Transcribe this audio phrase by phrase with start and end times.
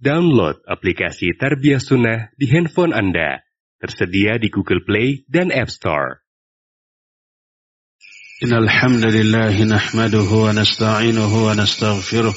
[0.00, 3.40] Download aplikasi Tarbiyah Sunnah di handphone Anda.
[3.80, 6.24] Tersedia di Google Play dan App Store.
[8.42, 12.34] إن الحمد لله نحمده ونستعينه ونستغفره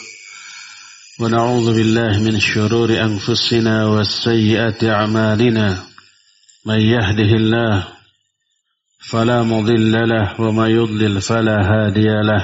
[1.20, 5.84] ونعوذ بالله من شرور أنفسنا والسيئات أعمالنا
[6.66, 7.88] من يهده الله
[9.09, 12.43] فلا مضل له وما يضلل فلا هادي له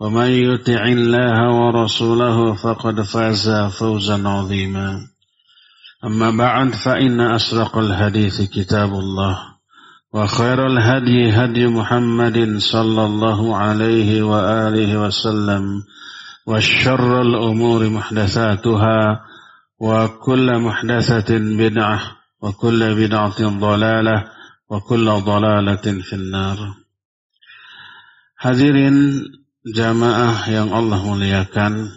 [0.00, 5.08] ومن يطع الله ورسوله فقد فاز فوزا عظيما.
[6.04, 9.38] أما بعد فإن أصدق الحديث كتاب الله
[10.12, 15.82] وخير الهدي هدي محمد صلى الله عليه وآله وسلم
[16.46, 19.20] والشر الأمور محدثاتها
[19.80, 22.00] وكل محدثة بدعة
[22.42, 24.24] وكل بدعة ضلالة
[24.70, 26.74] وكل ضلالة في النار.
[28.38, 29.26] Hadirin
[29.66, 31.90] jamaah yang Allah muliakan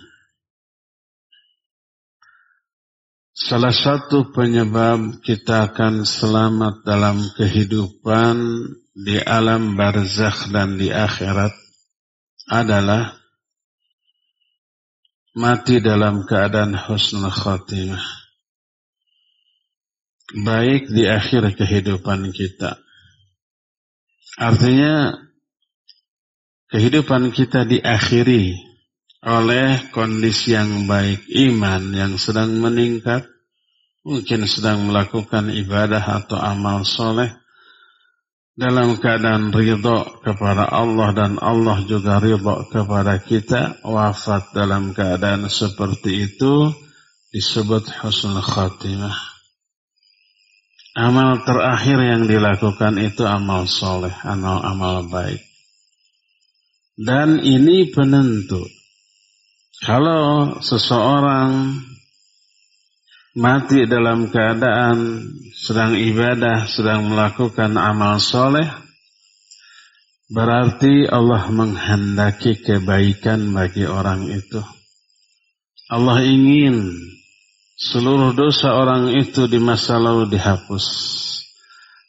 [3.42, 8.38] Salah satu penyebab kita akan selamat dalam kehidupan
[8.94, 11.50] di alam barzakh dan di akhirat
[12.54, 13.18] adalah
[15.34, 18.04] mati dalam keadaan husnul khatimah.
[20.46, 22.78] Baik di akhir kehidupan kita.
[24.38, 25.18] Artinya
[26.72, 28.56] kehidupan kita diakhiri
[29.22, 33.28] oleh kondisi yang baik, iman yang sedang meningkat,
[34.02, 37.30] mungkin sedang melakukan ibadah atau amal soleh,
[38.58, 46.32] dalam keadaan ridho kepada Allah dan Allah juga ridho kepada kita, wafat dalam keadaan seperti
[46.32, 46.74] itu
[47.30, 49.30] disebut husnul khatimah.
[50.92, 55.51] Amal terakhir yang dilakukan itu amal soleh, amal amal baik.
[56.98, 58.68] Dan ini penentu.
[59.82, 61.82] Kalau seseorang
[63.34, 65.24] mati dalam keadaan
[65.56, 68.68] sedang ibadah, sedang melakukan amal soleh,
[70.28, 74.60] berarti Allah menghendaki kebaikan bagi orang itu.
[75.92, 76.92] Allah ingin
[77.76, 80.88] seluruh dosa orang itu di masa lalu dihapus.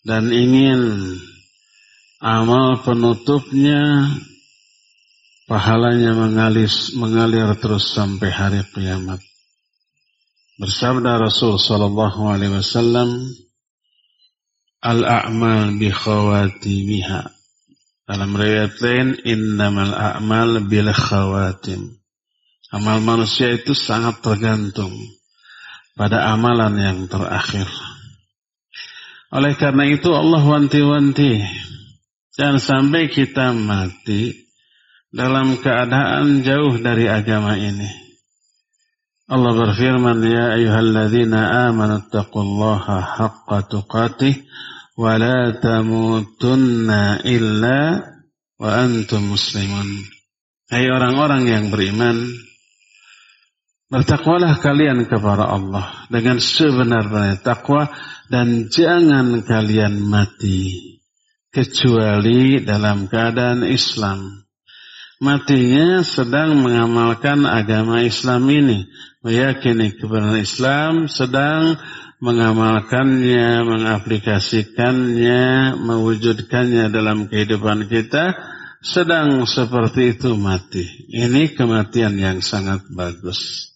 [0.03, 1.15] Dan ingin
[2.19, 4.11] amal penutupnya
[5.53, 9.21] pahalanya mengalir, mengalir terus sampai hari kiamat.
[10.57, 13.29] Bersabda Rasul sallallahu alaihi wasallam,
[14.81, 17.29] "Al-a'mal bi khawatimiha."
[18.09, 22.01] Dalam riwayat lain, "Innamal a'mal bil khawatim."
[22.73, 24.97] Amal manusia itu sangat tergantung
[25.93, 27.69] pada amalan yang terakhir.
[29.29, 31.45] Oleh karena itu Allah wanti-wanti
[32.33, 34.52] jangan sampai kita mati
[35.13, 37.89] dalam keadaan jauh dari agama ini.
[39.29, 44.41] Allah berfirman, Ya ayuhalladzina amanu taqullaha haqqa tuqatih
[44.97, 48.01] wa la tamutunna illa
[48.57, 50.05] wa antum muslimun.
[50.73, 52.17] Hai orang-orang yang beriman,
[53.93, 57.93] bertakwalah kalian kepada Allah dengan sebenar-benarnya takwa
[58.33, 60.97] dan jangan kalian mati
[61.53, 64.42] kecuali dalam keadaan Islam
[65.23, 68.91] matinya sedang mengamalkan agama Islam ini,
[69.23, 71.79] meyakini kebenaran Islam, sedang
[72.19, 78.35] mengamalkannya, mengaplikasikannya, mewujudkannya dalam kehidupan kita,
[78.83, 80.83] sedang seperti itu mati.
[81.07, 83.71] Ini kematian yang sangat bagus.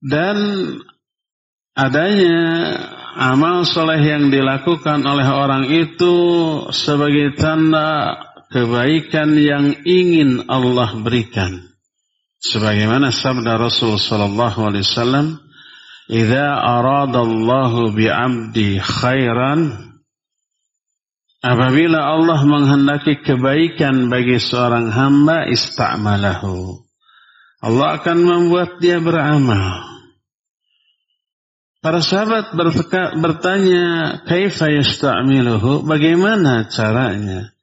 [0.00, 0.36] Dan
[1.72, 2.40] adanya
[3.16, 6.16] amal soleh yang dilakukan oleh orang itu
[6.72, 8.16] sebagai tanda
[8.50, 11.70] kebaikan yang ingin Allah berikan.
[12.40, 15.26] Sebagaimana sabda Rasul sallallahu alaihi wasallam,
[16.10, 19.90] Idza aradallahu bi'abdi khairan
[21.40, 26.84] Apabila Allah menghendaki kebaikan bagi seorang hamba ista'malahu.
[27.64, 29.88] Allah akan membuat dia beramal.
[31.80, 32.52] Para sahabat
[33.16, 33.84] bertanya,
[34.28, 37.56] "Kaifa yasta'miluhu?" Bagaimana caranya?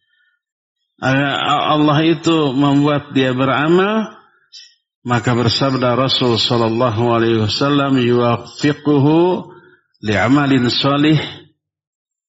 [0.98, 4.18] Allah itu membuat dia beramal,
[5.06, 9.46] maka bersabda Rasul sallallahu alaihi wasallam, "Yuwaffiquhu
[10.02, 11.22] li'amalin salih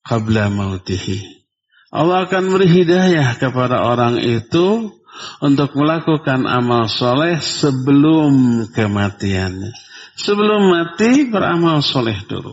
[0.05, 1.41] qabla mautihi."
[1.89, 4.93] Allah akan beri hidayah kepada orang itu
[5.41, 9.73] untuk melakukan amal soleh sebelum kematiannya.
[10.19, 12.53] Sebelum mati beramal soleh dulu.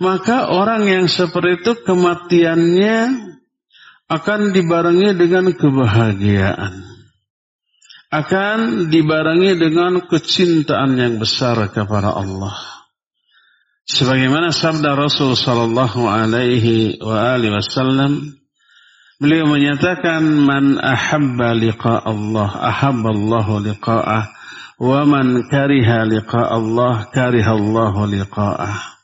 [0.00, 2.96] Maka orang yang seperti itu kematiannya
[4.10, 6.74] akan dibarengi dengan kebahagiaan.
[8.10, 12.58] Akan dibarengi dengan kecintaan yang besar kepada Allah.
[13.86, 18.34] Sebagaimana sabda Rasul sallallahu alaihi wa alihi wasallam
[19.22, 24.24] beliau menyatakan man ahabba liqa Allah ahabba Allah liqa'ah
[24.78, 28.99] wa man kariha liqa Allah kariha Allah liqa'ah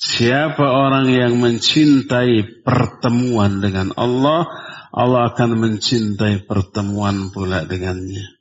[0.00, 4.48] Siapa orang yang mencintai pertemuan dengan Allah
[4.90, 8.40] Allah akan mencintai pertemuan pula dengannya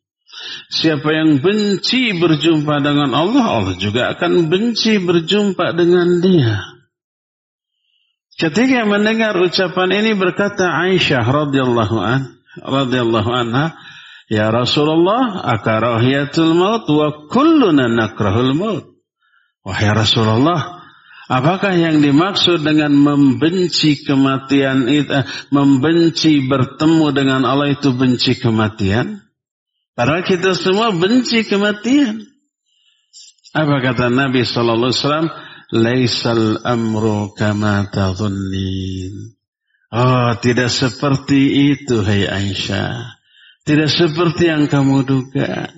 [0.70, 6.62] Siapa yang benci berjumpa dengan Allah, Allah juga akan benci berjumpa dengan dia.
[8.40, 13.76] Ketika mendengar ucapan ini berkata Aisyah radhiyallahu an, radhiyallahu anha,
[14.32, 18.86] "Ya Rasulullah, akarahiyatul maut wa kulluna nakrahul maut."
[19.68, 20.79] Wahai Rasulullah,
[21.30, 25.24] apakah yang dimaksud dengan membenci kematian itu, eh,
[25.54, 29.22] membenci bertemu dengan Allah itu benci kematian?
[29.94, 32.26] Padahal kita semua benci kematian.
[33.54, 35.30] Apa kata Nabi Sallallahu Alaihi Wasallam?
[35.70, 37.86] Laisal amru kama.
[39.90, 43.20] Oh, tidak seperti itu, hai Aisyah.
[43.70, 45.70] Tidak seperti yang kamu duga.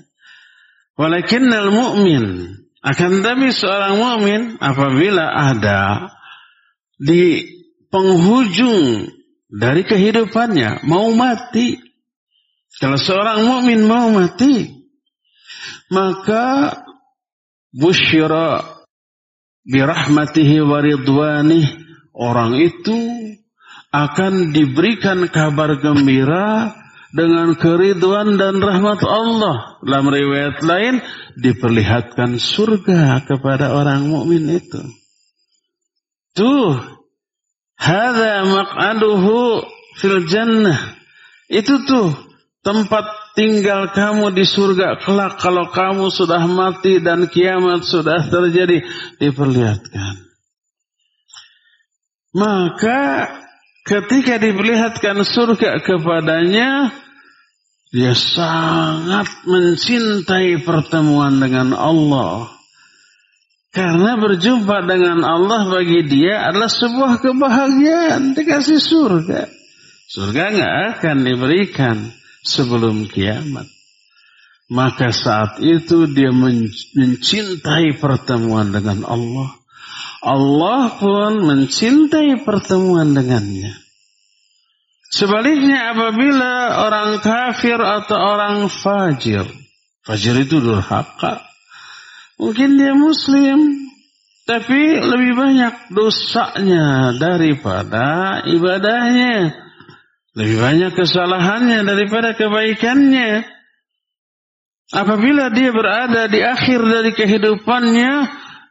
[0.95, 2.56] Walakinnal mu'min.
[2.81, 6.10] Akan tapi seorang mukmin apabila ada
[6.98, 7.45] di
[7.94, 9.06] penghujung
[9.45, 11.78] dari kehidupannya mau mati.
[12.81, 14.66] Kalau seorang mukmin mau mati,
[15.94, 16.81] maka
[17.69, 18.81] busyira
[19.68, 21.68] birahmatihi wa ridwanih
[22.18, 22.98] orang itu
[23.94, 26.81] akan diberikan kabar gembira
[27.12, 29.80] dengan keriduan dan rahmat Allah.
[29.84, 31.04] Dalam riwayat lain
[31.40, 34.81] diperlihatkan surga kepada orang mukmin itu.
[36.31, 36.80] Tuh,
[37.75, 39.68] hadza maq'aduhu
[40.00, 40.96] fil jannah.
[41.52, 42.16] Itu tuh
[42.63, 48.88] tempat tinggal kamu di surga kelak kalau kamu sudah mati dan kiamat sudah terjadi
[49.19, 50.31] diperlihatkan.
[52.31, 53.28] Maka
[53.88, 56.92] ketika diperlihatkan surga kepadanya
[57.92, 62.48] dia sangat mencintai pertemuan dengan Allah.
[63.72, 69.48] Karena berjumpa dengan Allah bagi dia adalah sebuah kebahagiaan dikasih surga.
[70.12, 71.98] Surga nggak akan diberikan
[72.44, 73.68] sebelum kiamat.
[74.72, 79.61] Maka saat itu dia mencintai pertemuan dengan Allah.
[80.22, 83.74] Allah pun mencintai pertemuan dengannya.
[85.12, 89.44] Sebaliknya apabila orang kafir atau orang fajir.
[90.06, 91.44] Fajir itu durhaka.
[92.40, 93.82] Mungkin dia muslim.
[94.46, 99.58] Tapi lebih banyak dosanya daripada ibadahnya.
[100.38, 103.46] Lebih banyak kesalahannya daripada kebaikannya.
[104.92, 108.12] Apabila dia berada di akhir dari kehidupannya,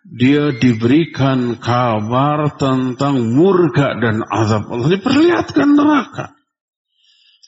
[0.04, 4.88] dia diberikan kabar tentang murka dan azab Allah.
[4.97, 6.33] Diperlihatkan neraka.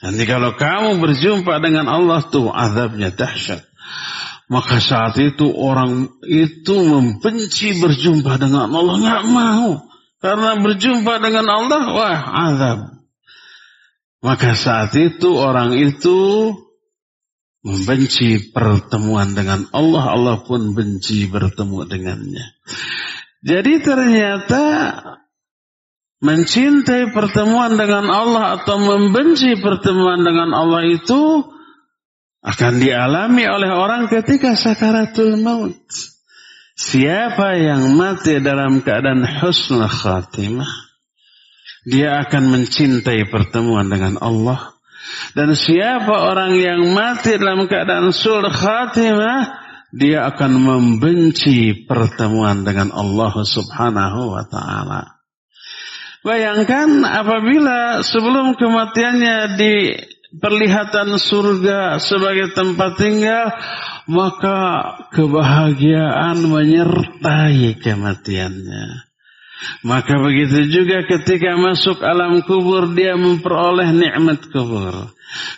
[0.02, 3.62] Nanti kalau kamu berjumpa dengan Allah tuh azabnya dahsyat.
[4.52, 8.94] Maka saat itu orang itu membenci berjumpa dengan Allah.
[9.00, 9.70] Nggak mau.
[10.22, 12.20] Karena berjumpa dengan Allah, wah
[12.52, 12.78] azab.
[14.22, 16.52] Maka saat itu orang itu
[17.62, 22.46] membenci pertemuan dengan Allah, Allah pun benci bertemu dengannya.
[23.42, 24.64] Jadi ternyata
[26.22, 31.42] mencintai pertemuan dengan Allah atau membenci pertemuan dengan Allah itu
[32.42, 35.78] akan dialami oleh orang ketika sakaratul maut.
[36.74, 40.70] Siapa yang mati dalam keadaan husnul khatimah,
[41.86, 44.74] dia akan mencintai pertemuan dengan Allah.
[45.32, 53.34] Dan siapa orang yang mati dalam keadaan sul khatimah, dia akan membenci pertemuan dengan Allah
[53.44, 55.20] Subhanahu wa taala.
[56.22, 59.74] Bayangkan apabila sebelum kematiannya di
[60.38, 63.52] perlihatan surga sebagai tempat tinggal,
[64.08, 64.58] maka
[65.12, 69.11] kebahagiaan menyertai kematiannya.
[69.82, 75.10] Maka begitu juga ketika masuk alam kubur dia memperoleh nikmat kubur.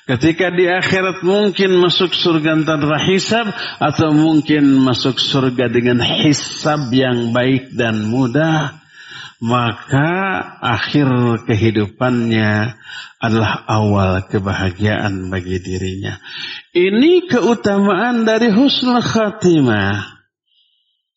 [0.07, 3.51] Ketika di akhirat mungkin masuk surga tanpa hisab
[3.83, 8.85] atau mungkin masuk surga dengan hisab yang baik dan mudah
[9.45, 11.09] maka akhir
[11.45, 12.81] kehidupannya
[13.21, 16.17] adalah awal kebahagiaan bagi dirinya.
[16.73, 20.13] Ini keutamaan dari husnul khatimah.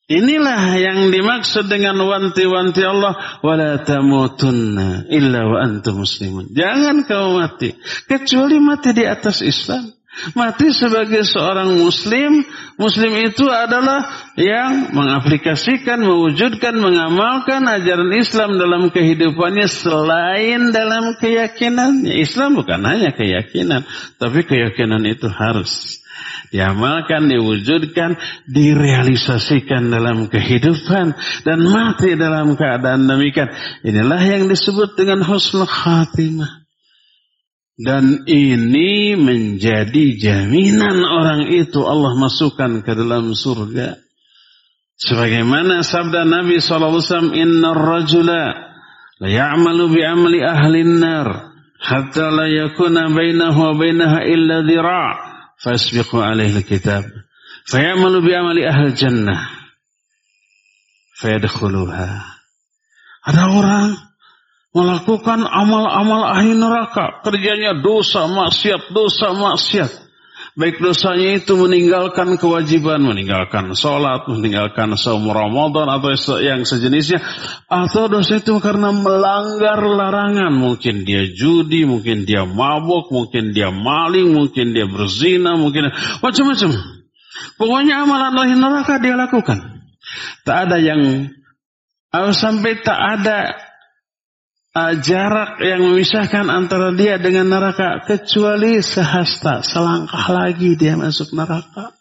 [0.08, 6.48] Inilah yang dimaksud dengan wanti-wanti Allah wala tamutunna illa wa antum muslimun.
[6.56, 7.76] Jangan kau mati
[8.08, 9.92] kecuali mati di atas Islam.
[10.34, 12.42] Mati sebagai seorang muslim,
[12.80, 22.18] muslim itu adalah yang mengaplikasikan, mewujudkan, mengamalkan ajaran Islam dalam kehidupannya selain dalam keyakinannya.
[22.18, 23.86] Islam bukan hanya keyakinan,
[24.18, 26.02] tapi keyakinan itu harus
[26.52, 28.16] diamalkan, diwujudkan,
[28.48, 33.52] direalisasikan dalam kehidupan dan mati dalam keadaan demikian.
[33.84, 36.68] Inilah yang disebut dengan husnul khatimah.
[37.78, 44.02] Dan ini menjadi jaminan orang itu Allah masukkan ke dalam surga.
[44.98, 48.46] Sebagaimana sabda Nabi SAW, Inna rajula
[49.22, 55.27] la ya'malu bi'amli ahli nar hatta la yakuna bainahu wa bainaha illa dhira'
[55.64, 57.06] fasbiqu alaihi kitab
[57.70, 59.58] fayamalu bi'amali ahli jannah
[61.18, 62.10] fayadkhuluha.
[63.28, 63.98] Ada orang
[64.72, 67.26] melakukan amal-amal ahli neraka.
[67.26, 70.07] Kerjanya dosa, maksiat, dosa, maksiat.
[70.58, 76.10] Baik dosanya itu meninggalkan kewajiban, meninggalkan sholat, meninggalkan saum Ramadan atau
[76.42, 77.22] yang sejenisnya.
[77.70, 80.50] Atau dosa itu karena melanggar larangan.
[80.50, 85.94] Mungkin dia judi, mungkin dia mabuk, mungkin dia maling, mungkin dia berzina, mungkin
[86.26, 86.70] macam-macam.
[87.62, 89.62] Pokoknya amalan ahli neraka dia lakukan.
[90.42, 91.30] Tak ada yang
[92.34, 93.67] sampai tak ada
[95.02, 101.98] jarak yang memisahkan antara dia dengan neraka kecuali sehasta selangkah lagi dia masuk neraka.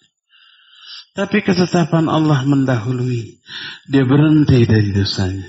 [1.16, 3.40] Tapi ketetapan Allah mendahului.
[3.88, 5.48] Dia berhenti dari dosanya.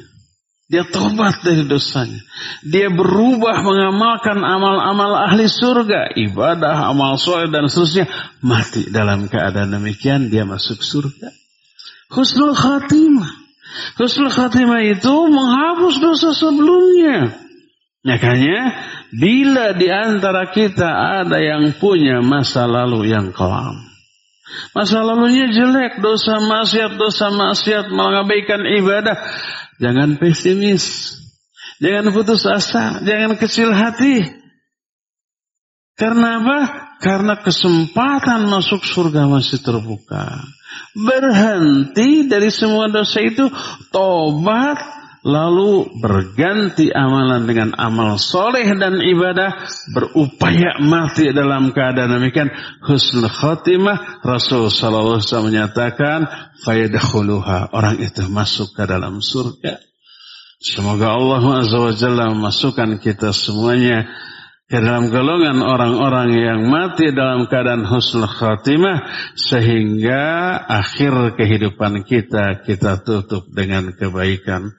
[0.67, 2.23] Dia tobat dari dosanya.
[2.63, 6.15] Dia berubah mengamalkan amal-amal ahli surga.
[6.15, 8.07] Ibadah, amal soleh dan seterusnya.
[8.43, 11.31] Mati dalam keadaan demikian dia masuk surga.
[12.11, 13.36] Husnul khatimah.
[13.97, 17.35] Husnul khatimah itu menghapus dosa sebelumnya.
[18.05, 18.59] Makanya
[19.11, 20.87] bila di antara kita
[21.23, 23.87] ada yang punya masa lalu yang kelam.
[24.71, 29.19] Masa lalunya jelek, dosa maksiat, dosa maksiat, mengabaikan ibadah.
[29.83, 31.17] Jangan pesimis.
[31.77, 34.25] Jangan putus asa, jangan kecil hati.
[35.93, 36.59] Karena apa?
[36.97, 40.41] Karena kesempatan masuk surga masih terbuka
[40.97, 43.45] berhenti dari semua dosa itu,
[43.93, 44.77] tobat,
[45.27, 52.47] lalu berganti amalan dengan amal soleh dan ibadah, berupaya mati dalam keadaan demikian,
[52.85, 56.25] husnul khotimah, Rasul Wasallam menyatakan,
[56.63, 59.83] fayadakhuluha, orang itu masuk ke dalam surga.
[60.57, 61.61] Semoga Allah
[61.93, 64.09] Jalla memasukkan kita semuanya
[64.67, 69.07] ke dalam golongan orang-orang yang mati dalam keadaan husnul khatimah
[69.39, 74.75] sehingga akhir kehidupan kita kita tutup dengan kebaikan.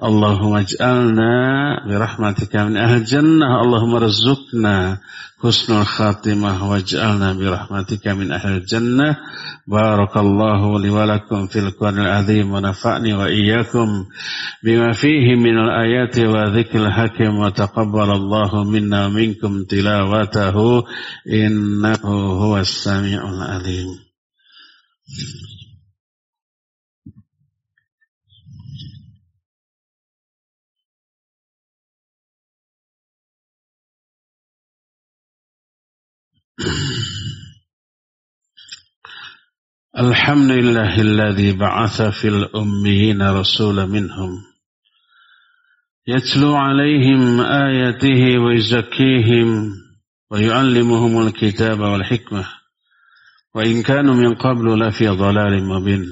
[0.00, 3.60] Allahumma ij'alna bi rahmatika min ahli jannah.
[3.60, 4.96] Allahumma rizukna
[5.44, 9.20] husnul khatimah waj'alna bi rahmatika min ahli jannah.
[9.68, 14.08] Barakallahu li wa lakum fil qur'anil azim wa nafa'ni wa iyyakum
[14.64, 19.12] bima fihi min al ayati wa dhikril hakim wa taqabbalallahu minna
[39.98, 44.30] الحمد لله الذي بعث في الأميين رسولا منهم
[46.06, 49.72] يتلو عليهم آياته ويزكيهم
[50.30, 52.46] ويعلمهم الكتاب والحكمة
[53.54, 56.06] وإن كانوا من قبل لفي ضلال مبين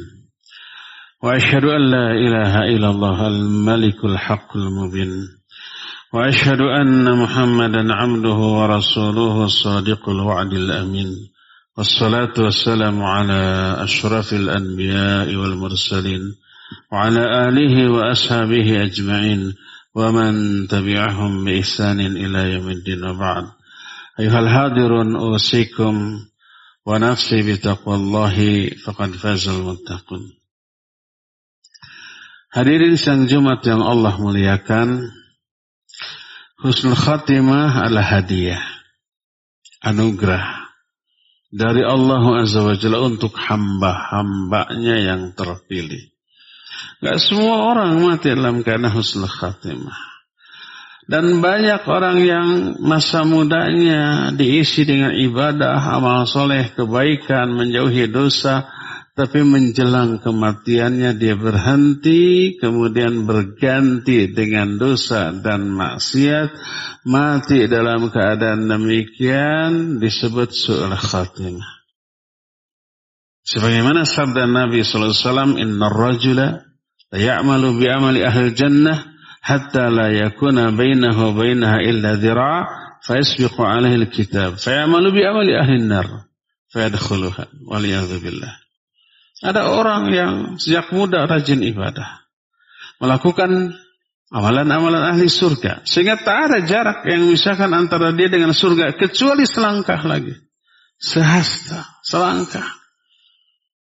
[1.22, 5.38] وأشهد أن لا إله إلا الله الملك الحق المبين
[6.12, 11.10] وأشهد أن محمدا عبده ورسوله الصادق الوعد الأمين.
[11.76, 16.22] والصلاة والسلام على أشرف الأنبياء والمرسلين
[16.92, 19.54] وعلى آله وأصحابه أجمعين
[19.94, 20.32] ومن
[20.68, 23.44] تبعهم بإحسان إلى يوم الدين وبعد.
[24.20, 25.94] أيها الحاضرون أوصيكم
[26.86, 30.24] ونفسي بتقوى الله فقد فاز المتقون.
[32.48, 35.17] Hadirin sang Jumat yang Allah muliakan,
[36.58, 38.62] husnul khatimah adalah hadiah,
[39.82, 40.68] anugerah
[41.48, 46.12] dari Allah Azza wa Jalla untuk hamba-hambanya yang terpilih.
[46.98, 49.96] Gak semua orang mati dalam keadaan husnul khatimah.
[51.08, 52.48] Dan banyak orang yang
[52.84, 58.68] masa mudanya diisi dengan ibadah, amal soleh, kebaikan, menjauhi dosa,
[59.18, 66.54] tapi menjelang kematiannya dia berhenti, kemudian berganti dengan dosa dan maksiat.
[67.02, 71.82] Mati dalam keadaan demikian disebut su'ul khatimah.
[73.42, 76.62] Sebagaimana sabda Nabi SAW, Inna rajula
[77.10, 79.02] ya'malu bi'amali ahli jannah
[79.42, 82.68] hatta la yakuna bainahu bainaha illa dhira'
[83.02, 86.28] fayasbiqu alaihi al-kitab fayamalu bi'amali ahli nar
[86.70, 88.67] fayadkhuluha waliyadhu billah.
[89.38, 92.26] Ada orang yang sejak muda rajin ibadah.
[92.99, 93.78] Melakukan
[94.35, 95.87] amalan-amalan ahli surga.
[95.87, 98.99] Sehingga tak ada jarak yang memisahkan antara dia dengan surga.
[98.99, 100.35] Kecuali selangkah lagi.
[100.99, 102.66] Sehasta, selangkah.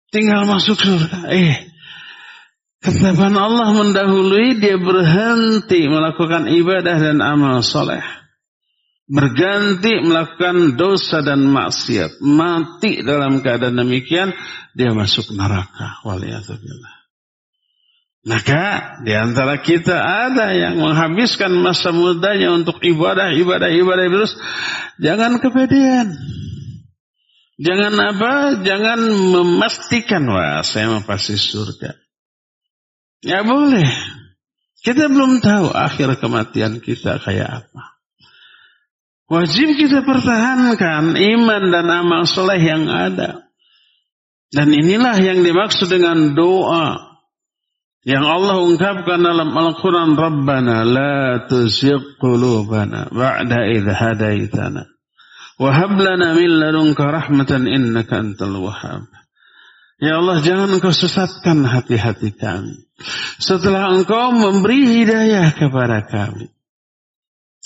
[0.09, 1.29] Tinggal masuk surga.
[1.29, 1.69] Eh,
[2.81, 8.22] ketetapan Allah mendahului dia berhenti melakukan ibadah dan amal soleh
[9.07, 14.31] berganti melakukan dosa dan maksiat, mati dalam keadaan demikian,
[14.73, 15.99] dia masuk neraka.
[16.07, 17.03] Waliyahzubillah.
[18.23, 24.39] Maka di antara kita ada yang menghabiskan masa mudanya untuk ibadah, ibadah, ibadah terus.
[25.03, 26.15] Jangan kepedean.
[27.59, 28.33] Jangan apa?
[28.63, 31.99] Jangan memastikan wah saya mau pasti surga.
[33.27, 33.91] Ya boleh.
[34.83, 37.92] Kita belum tahu akhir kematian kita kayak apa.
[39.31, 43.47] Wajib kita pertahankan iman dan amal soleh yang ada.
[44.53, 47.17] Dan inilah yang dimaksud dengan doa.
[48.03, 50.19] Yang Allah ungkapkan dalam Al-Quran.
[50.19, 54.85] Rabbana la tuzigh qulubana ba'da idh hadaitana.
[55.57, 59.07] Wahab lana min ladunka rahmatan innaka antal wahab.
[60.03, 62.91] Ya Allah jangan engkau sesatkan hati-hati kami.
[63.39, 66.51] Setelah engkau memberi hidayah kepada kami.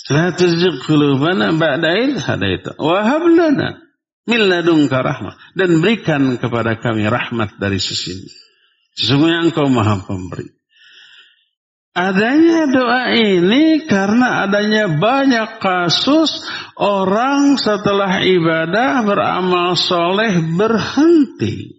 [0.08, 3.76] La tuzigh qulubana ba'da id hadaita wa hab lana
[4.24, 8.28] min ladunka rahmah dan berikan kepada kami rahmat dari sisimu.
[8.96, 10.48] Sesungguhnya Engkau Maha Pemberi.
[11.98, 16.46] Adanya doa ini karena adanya banyak kasus
[16.78, 21.74] orang setelah ibadah beramal soleh berhenti.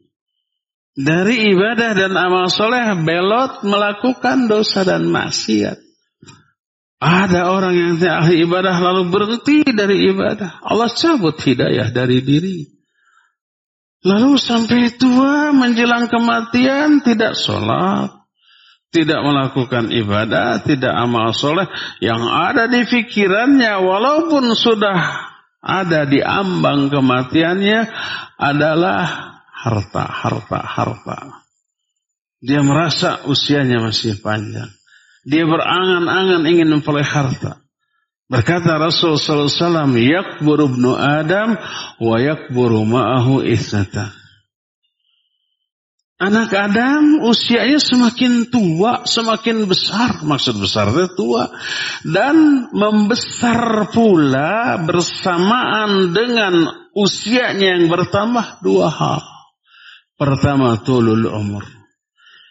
[1.00, 5.89] Dari ibadah dan amal soleh belot melakukan dosa dan maksiat.
[7.00, 10.60] Ada orang yang tidak ahli ibadah lalu berhenti dari ibadah.
[10.60, 12.68] Allah cabut hidayah dari diri.
[14.04, 18.20] Lalu sampai tua menjelang kematian tidak sholat.
[18.90, 21.70] Tidak melakukan ibadah, tidak amal soleh.
[22.02, 25.30] Yang ada di pikirannya walaupun sudah
[25.62, 27.86] ada di ambang kematiannya
[28.42, 29.04] adalah
[29.54, 31.20] harta, harta, harta.
[32.42, 34.79] Dia merasa usianya masih panjang.
[35.28, 37.60] Dia berangan-angan ingin memperoleh harta.
[38.30, 41.58] Berkata Rasul sallallahu alaihi wasallam, "Yakburu ibnu Adam
[41.98, 44.14] wa yakburu ma'ahu isnata."
[46.20, 50.20] Anak Adam usianya semakin tua, semakin besar.
[50.20, 51.48] Maksud besar itu tua.
[52.04, 59.24] Dan membesar pula bersamaan dengan usianya yang bertambah dua hal.
[60.20, 61.79] Pertama, tulul umur.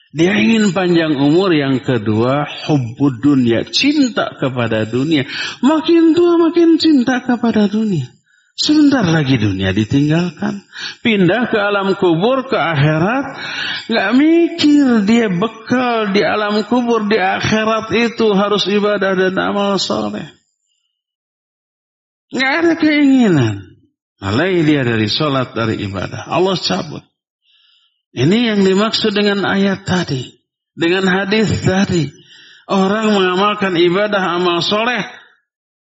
[0.09, 5.29] Dia ingin panjang umur yang kedua hubbud dunia, cinta kepada dunia.
[5.61, 8.09] Makin tua makin cinta kepada dunia.
[8.59, 10.67] Sebentar lagi dunia ditinggalkan.
[11.05, 13.27] Pindah ke alam kubur, ke akhirat.
[13.87, 20.27] Gak mikir dia bekal di alam kubur, di akhirat itu harus ibadah dan amal soleh.
[22.35, 23.63] Gak ada keinginan.
[24.19, 26.27] Alai dia dari sholat, dari ibadah.
[26.27, 27.08] Allah cabut.
[28.13, 30.39] Ini yang dimaksud dengan ayat tadi.
[30.73, 32.09] Dengan hadis tadi.
[32.69, 35.01] Orang mengamalkan ibadah amal soleh.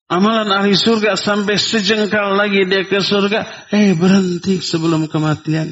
[0.09, 3.68] Amalan ahli surga sampai sejengkal lagi dia ke surga.
[3.68, 5.68] Eh berhenti sebelum kematian.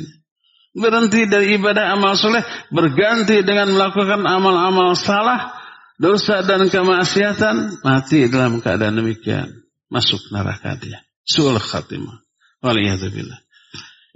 [0.77, 2.45] Berhenti dari ibadah amal soleh.
[2.69, 5.57] Berganti dengan melakukan amal-amal salah.
[5.97, 7.81] Dosa dan kemaksiatan.
[7.81, 9.49] Mati dalam keadaan demikian.
[9.89, 11.01] Masuk neraka dia.
[11.25, 12.21] Su'ul khatimah.
[12.61, 13.46] Waliyahzubillah.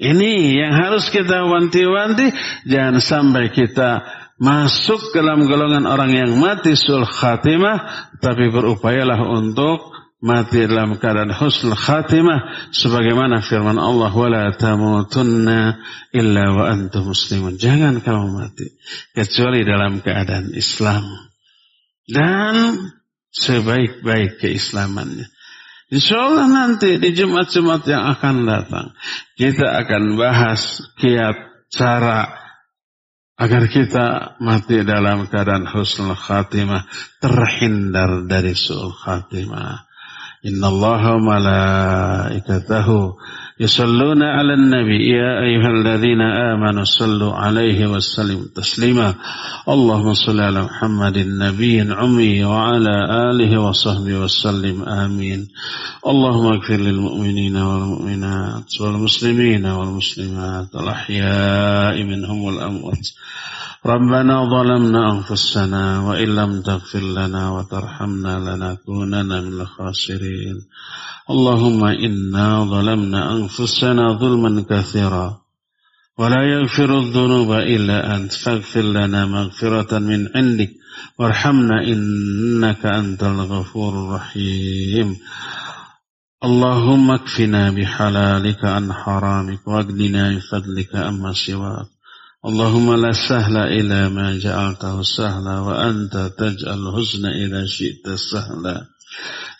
[0.00, 2.32] Ini yang harus kita wanti-wanti.
[2.64, 4.00] Jangan sampai kita
[4.40, 8.08] masuk dalam golongan orang yang mati sul khatimah.
[8.16, 9.92] Tapi berupayalah untuk
[10.24, 12.72] mati dalam keadaan husnul khatimah.
[12.72, 14.08] Sebagaimana firman Allah.
[14.08, 15.76] Wala tamutunna
[16.16, 17.60] illa wa antum muslimun.
[17.60, 18.72] Jangan kamu mati.
[19.12, 21.04] Kecuali dalam keadaan Islam.
[22.08, 22.88] Dan
[23.36, 25.28] sebaik-baik keislamannya.
[25.90, 28.94] Insya Allah nanti di Jumat-Jumat yang akan datang
[29.34, 32.40] kita akan bahas kiat cara
[33.40, 36.84] agar kita mati dalam keadaan husnul khatimah
[37.24, 39.88] terhindar dari su'ul khatimah.
[40.44, 43.16] Inna Allah malaikatahu
[43.60, 49.14] يصلون على النبي يا أيها الذين آمنوا صلوا عليه وسلموا تسليما.
[49.68, 52.96] اللهم صل على محمد النبي العمي وعلى
[53.30, 55.48] آله وصحبه وسلم آمين.
[56.06, 63.06] اللهم اغفر للمؤمنين والمؤمنات والمسلمين والمسلمات الأحياء منهم والأموات.
[63.86, 70.56] ربنا ظلمنا أنفسنا وإن لم تغفر لنا وترحمنا لنكونن من الخاسرين.
[71.30, 75.40] اللهم إنا ظلمنا أنفسنا ظلما كثيرا
[76.18, 78.32] ولا يغفر الذنوب إلا أنت.
[78.32, 80.70] فاغفر لنا مغفرة من عندك
[81.18, 85.16] وارحمنا إنك أنت الغفور الرحيم.
[86.44, 91.99] اللهم اكفنا بحلالك عن حرامك وأغننا بفضلك أما سواك.
[92.40, 98.86] اللهم لا سهل إلا ما جعلته سهلا وأنت تجعل الحزن إذا شئت سهلا.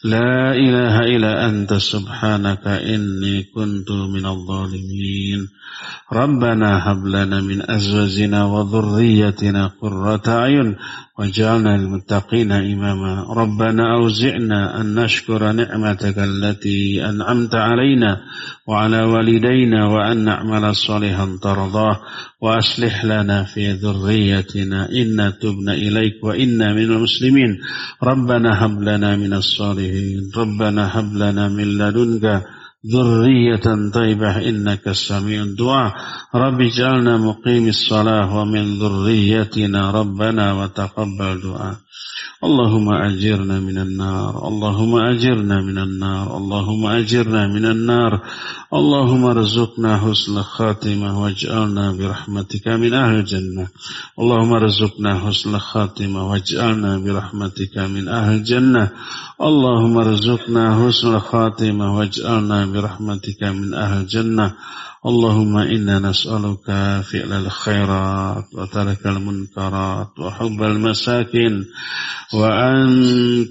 [0.05, 5.49] لا إله إلا أنت سبحانك إني كنت من الظالمين.
[6.13, 10.77] ربنا هب لنا من أزواجنا وذريتنا قرة أعين
[11.19, 13.27] وجعلنا للمتقين إماما.
[13.29, 18.21] ربنا أوزعنا أن نشكر نعمتك التي أنعمت علينا
[18.67, 22.01] وعلى والدينا وأن نعمل صالحا ترضاه.
[22.41, 27.59] وأصلح لنا في ذريتنا إنا تبنا إليك وإنا من المسلمين.
[28.03, 29.90] ربنا هب لنا من الصالحين.
[30.37, 32.45] ربنا هب لنا من لدنك
[32.95, 35.95] ذرية طيبة إنك السميع الدعاء.
[36.35, 41.77] رب اجعلنا مقيم الصلاة ومن ذريتنا ربنا وتقبل دعاء.
[42.45, 48.21] اللهم أجرنا من النار اللهم أجرنا من النار اللهم أجرنا من النار.
[48.73, 53.67] اللهم ارزقنا حسن الخاتمة واجعلنا برحمتك من أهل الجنة.
[54.19, 58.89] اللهم ارزقنا حسن الخاتمة واجعلنا برحمتك من أهل الجنة.
[59.43, 64.55] اللهم ارزقنا حسن الخاتمة واجعلنا برحمتك من أهل الجنة.
[65.07, 66.67] اللهم إنا نسألك
[67.03, 71.65] فعل الخيرات وترك المنكرات وحب المساكن
[72.35, 72.87] وأن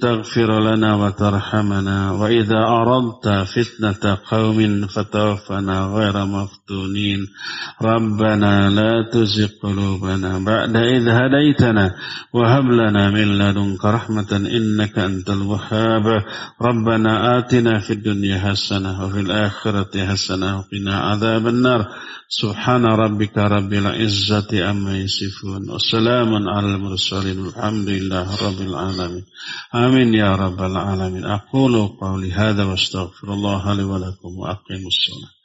[0.02, 7.28] تغفر لنا وترحمنا وإذا أردت فتنة قوم فتوفنا غير مفتونين
[7.82, 11.96] ربنا لا تزغ قلوبنا بعد إذ هديتنا
[12.34, 16.24] وهب لنا من لدنك رحمة إنك أنت الوهاب
[16.62, 21.88] ربنا آتنا في الدنيا حسنة وفي الآخرة حسنة وقنا عذاب النار.
[22.30, 29.26] سبحان ربك رب العزة أما يصفون وسلام على المرسلين الحمد لله رب العالمين.
[29.76, 31.26] آمين يا رب العالمين.
[31.26, 35.39] أقول قولي هذا واستغفر الله لي ولكم وأقيم الصلاة.